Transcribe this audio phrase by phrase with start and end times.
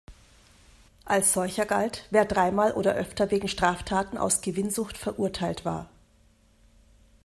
[1.05, 5.91] Als solcher galt, wer dreimal oder öfter wegen Straftaten aus Gewinnsucht verurteilt war.